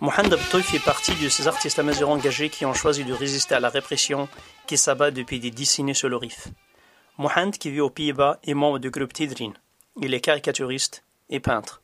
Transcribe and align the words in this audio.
Mohamed 0.00 0.32
Abtoy 0.32 0.62
fait 0.62 0.78
partie 0.78 1.14
de 1.16 1.28
ces 1.28 1.48
artistes 1.48 1.80
amazigh 1.80 2.04
engagés 2.04 2.50
qui 2.50 2.64
ont 2.64 2.72
choisi 2.72 3.04
de 3.04 3.12
résister 3.12 3.56
à 3.56 3.60
la 3.60 3.68
répression 3.68 4.28
qui 4.68 4.78
s'abat 4.78 5.10
depuis 5.10 5.40
des 5.40 5.50
décennies 5.50 5.94
sur 5.94 6.08
le 6.08 6.16
Rif. 6.16 6.46
Mohamed, 7.16 7.58
qui 7.58 7.68
vit 7.70 7.80
aux 7.80 7.90
Pays-Bas, 7.90 8.38
est 8.44 8.54
membre 8.54 8.78
du 8.78 8.90
groupe 8.90 9.12
Tidrin. 9.12 9.52
Il 10.00 10.14
est 10.14 10.20
caricaturiste 10.20 11.02
et 11.30 11.40
peintre. 11.40 11.82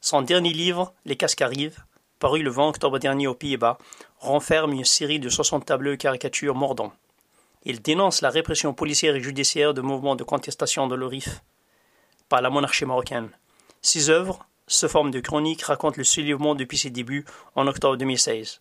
Son 0.00 0.22
dernier 0.22 0.52
livre, 0.52 0.94
Les 1.04 1.14
Cascarives, 1.14 1.84
paru 2.18 2.42
le 2.42 2.50
20 2.50 2.70
octobre 2.70 2.98
dernier 2.98 3.28
aux 3.28 3.34
Pays-Bas, 3.34 3.78
renferme 4.18 4.72
une 4.72 4.84
série 4.84 5.20
de 5.20 5.28
60 5.28 5.64
tableaux 5.64 5.92
et 5.92 5.96
caricatures 5.96 6.56
mordants. 6.56 6.92
Il 7.62 7.80
dénonce 7.80 8.20
la 8.20 8.30
répression 8.30 8.74
policière 8.74 9.14
et 9.14 9.20
judiciaire 9.20 9.74
de 9.74 9.80
mouvements 9.80 10.16
de 10.16 10.24
contestation 10.24 10.88
de 10.88 10.96
l'Orif 10.96 11.40
par 12.28 12.42
la 12.42 12.50
monarchie 12.50 12.84
marocaine. 12.84 13.30
Ses 13.80 14.10
œuvres, 14.10 14.44
sous 14.66 14.88
forme 14.88 15.10
de 15.10 15.20
chroniques, 15.20 15.62
racontent 15.62 15.98
le 15.98 16.04
soulèvement 16.04 16.54
depuis 16.54 16.78
ses 16.78 16.90
débuts 16.90 17.24
en 17.54 17.66
octobre 17.66 17.96
2016. 17.96 18.60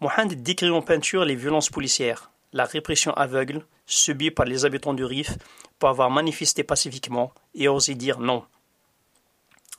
Mohamed 0.00 0.42
décrit 0.42 0.70
en 0.70 0.82
peinture 0.82 1.24
les 1.24 1.36
violences 1.36 1.70
policières, 1.70 2.30
la 2.52 2.64
répression 2.64 3.12
aveugle 3.14 3.64
subie 3.86 4.30
par 4.30 4.46
les 4.46 4.64
habitants 4.64 4.94
du 4.94 5.04
Rif 5.04 5.38
pour 5.78 5.88
avoir 5.88 6.10
manifesté 6.10 6.62
pacifiquement 6.62 7.32
et 7.54 7.68
osé 7.68 7.94
dire 7.94 8.18
non. 8.18 8.44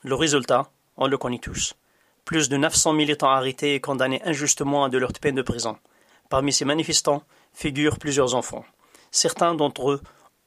Le 0.04 0.16
résultat, 0.16 0.70
on 0.98 1.08
le 1.08 1.18
connaît 1.18 1.40
tous. 1.40 1.76
Plus 2.26 2.50
de 2.50 2.58
900 2.58 2.94
militants 2.94 3.30
arrêtés 3.30 3.76
et 3.76 3.82
condamnés 3.82 4.22
injustement 4.24 4.86
à 4.86 4.90
de 4.90 4.98
leur 4.98 5.14
peine 5.14 5.36
de 5.36 5.42
prison. 5.42 5.78
Parmi 6.30 6.52
ces 6.54 6.66
manifestants 6.66 7.24
figurent 7.54 8.00
plusieurs 8.00 8.36
enfants. 8.36 8.66
Certains 9.12 9.56
d'entre 9.56 9.92
eux 9.92 10.02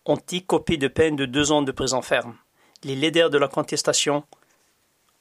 ont 0.05 0.19
écopé 0.33 0.77
de 0.77 0.89
peine 0.89 1.17
de 1.17 1.27
deux 1.27 1.53
ans 1.53 1.63
de 1.63 1.73
prison 1.73 2.03
ferme. 2.03 2.37
Les 2.85 2.97
leaders 2.97 3.31
de 3.31 3.39
la 3.39 3.49
contestation 3.49 4.25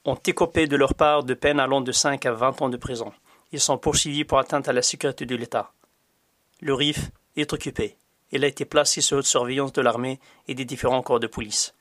ont 0.06 0.14
écopé 0.14 0.68
de 0.68 0.76
leur 0.76 0.94
part 0.94 1.24
de 1.24 1.34
peine 1.34 1.58
allant 1.58 1.80
de 1.80 1.90
5 1.90 2.24
à 2.26 2.32
20 2.32 2.62
ans 2.62 2.68
de 2.68 2.76
prison. 2.76 3.12
Ils 3.50 3.60
sont 3.60 3.76
poursuivis 3.76 4.24
pour 4.24 4.38
atteinte 4.38 4.68
à 4.68 4.72
la 4.72 4.82
sécurité 4.82 5.26
de 5.26 5.34
l'État. 5.34 5.72
Le 6.60 6.74
RIF 6.74 7.10
est 7.36 7.52
occupé. 7.52 7.96
Il 8.30 8.44
a 8.44 8.46
été 8.46 8.64
placé 8.64 9.00
sous 9.00 9.16
haute 9.16 9.26
surveillance 9.26 9.72
de 9.72 9.82
l'armée 9.82 10.20
et 10.46 10.54
des 10.54 10.64
différents 10.64 11.02
corps 11.02 11.20
de 11.20 11.26
police. 11.26 11.74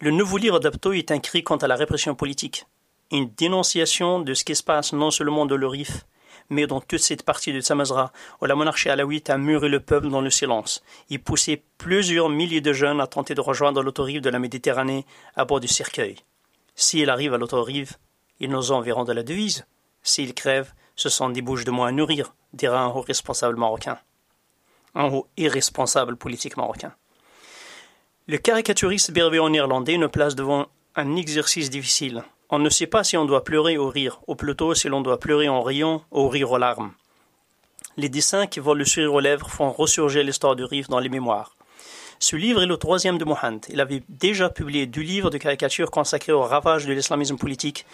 Le 0.00 0.12
nouveau 0.12 0.36
livre 0.36 0.60
d'Abto 0.60 0.92
est 0.92 1.10
un 1.10 1.18
cri 1.18 1.42
contre 1.42 1.66
la 1.66 1.76
répression 1.76 2.14
politique, 2.14 2.66
une 3.10 3.30
dénonciation 3.30 4.20
de 4.20 4.34
ce 4.34 4.44
qui 4.44 4.54
se 4.54 4.62
passe 4.62 4.92
non 4.92 5.10
seulement 5.10 5.46
dans 5.46 5.56
le 5.56 5.66
Rif, 5.66 6.04
mais 6.50 6.66
dans 6.66 6.80
toute 6.80 7.00
cette 7.00 7.24
partie 7.24 7.52
de 7.52 7.60
Samazra 7.60 8.12
où 8.40 8.44
la 8.44 8.54
monarchie 8.54 8.90
alaouite 8.90 9.30
a 9.30 9.38
muré 9.38 9.68
le 9.68 9.80
peuple 9.80 10.08
dans 10.08 10.20
le 10.20 10.30
silence 10.30 10.82
et 11.10 11.18
poussé 11.18 11.62
plusieurs 11.78 12.28
milliers 12.28 12.60
de 12.60 12.72
jeunes 12.72 13.00
à 13.00 13.06
tenter 13.06 13.34
de 13.34 13.40
rejoindre 13.40 13.82
l'autoroute 13.82 14.22
de 14.22 14.30
la 14.30 14.38
Méditerranée 14.38 15.06
à 15.36 15.44
bord 15.44 15.60
du 15.60 15.68
cercueil. 15.68 16.16
S'ils 16.74 17.10
arrivent 17.10 17.34
à 17.34 17.38
l'autre 17.38 17.60
rive, 17.60 17.92
ils 18.40 18.50
nous 18.50 18.72
enverront 18.72 19.04
de 19.04 19.12
la 19.12 19.22
devise. 19.22 19.66
S'ils 20.02 20.34
crèvent, 20.34 20.74
ce 20.96 21.08
sont 21.08 21.30
des 21.30 21.42
bouches 21.42 21.64
de 21.64 21.70
moins 21.70 21.88
à 21.88 21.92
nourrir, 21.92 22.34
dira 22.52 22.80
un 22.80 22.88
haut 22.88 23.00
responsable 23.00 23.56
marocain. 23.56 23.98
Un 24.94 25.06
haut 25.06 25.26
irresponsable 25.36 26.16
politique 26.16 26.56
marocain. 26.56 26.94
Le 28.26 28.38
caricaturiste 28.38 29.12
en 29.18 29.52
irlandais 29.52 29.98
nous 29.98 30.08
place 30.08 30.34
devant 30.34 30.66
un 30.96 31.16
exercice 31.16 31.70
difficile. 31.70 32.24
On 32.50 32.58
ne 32.58 32.70
sait 32.70 32.86
pas 32.86 33.04
si 33.04 33.16
on 33.16 33.24
doit 33.24 33.44
pleurer 33.44 33.76
ou 33.76 33.88
rire, 33.88 34.20
ou 34.26 34.34
plutôt 34.34 34.74
si 34.74 34.88
l'on 34.88 35.00
doit 35.00 35.18
pleurer 35.18 35.48
en 35.48 35.62
riant 35.62 36.04
ou 36.10 36.28
rire 36.28 36.52
aux 36.52 36.58
larmes. 36.58 36.92
Les 37.96 38.08
dessins 38.08 38.46
qui 38.46 38.60
volent 38.60 38.78
le 38.78 38.84
sourire 38.84 39.14
aux 39.14 39.20
lèvres 39.20 39.48
font 39.48 39.70
ressurgir 39.70 40.24
l'histoire 40.24 40.56
du 40.56 40.64
Rif 40.64 40.88
dans 40.88 40.98
les 40.98 41.08
mémoires. 41.08 41.53
Ce 42.18 42.36
livre 42.36 42.62
est 42.62 42.66
le 42.66 42.76
troisième 42.76 43.18
de 43.18 43.24
Mohamed. 43.24 43.66
Il 43.68 43.80
avait 43.80 44.02
déjà 44.08 44.48
publié 44.48 44.86
deux 44.86 45.02
livres 45.02 45.30
de 45.30 45.38
caricatures 45.38 45.90
consacrés 45.90 46.32
au 46.32 46.42
ravage 46.42 46.86
de 46.86 46.92
l'islamisme 46.92 47.36
politique, 47.36 47.86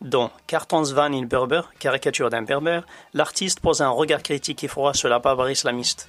dont 0.00 0.30
Cartons 0.46 0.94
van 0.94 1.12
in 1.12 1.26
Berber, 1.26 1.62
caricature 1.78 2.30
d'un 2.30 2.42
berbère, 2.42 2.86
l'artiste 3.12 3.60
pose 3.60 3.82
un 3.82 3.90
regard 3.90 4.22
critique 4.22 4.64
et 4.64 4.68
froid 4.68 4.94
sur 4.94 5.08
la 5.08 5.18
barbarie 5.18 5.52
islamiste. 5.52 6.08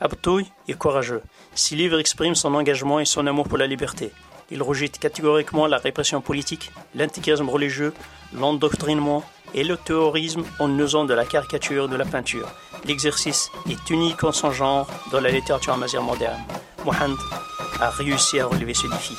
Abtouy 0.00 0.46
est 0.66 0.74
courageux. 0.74 1.22
Ses 1.54 1.76
livres 1.76 2.00
expriment 2.00 2.34
son 2.34 2.54
engagement 2.54 2.98
et 3.00 3.04
son 3.04 3.26
amour 3.26 3.46
pour 3.46 3.58
la 3.58 3.66
liberté. 3.66 4.10
Il 4.50 4.62
rejette 4.62 4.98
catégoriquement 4.98 5.66
la 5.66 5.78
répression 5.78 6.20
politique, 6.20 6.72
l'intégrisme 6.94 7.48
religieux, 7.48 7.94
l'endoctrinement 8.34 9.22
et 9.54 9.62
le 9.62 9.76
terrorisme 9.76 10.44
en 10.58 10.76
usant 10.78 11.04
de 11.04 11.14
la 11.14 11.24
caricature 11.24 11.88
de 11.88 11.96
la 11.96 12.04
peinture. 12.04 12.50
L'exercice 12.84 13.50
est 13.68 13.90
unique 13.90 14.24
en 14.24 14.32
son 14.32 14.50
genre 14.50 14.88
dans 15.12 15.20
la 15.20 15.30
littérature 15.30 15.74
amazigh 15.74 16.00
moderne. 16.00 16.40
Mohamed 16.84 17.18
a 17.80 17.90
réussi 17.90 18.40
à 18.40 18.46
relever 18.46 18.74
ce 18.74 18.86
défi. 18.86 19.16